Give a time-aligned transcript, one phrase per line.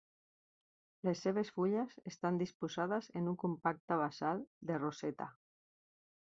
[1.07, 5.29] Les seves fulles estan disposades en un compacte basal de roseta.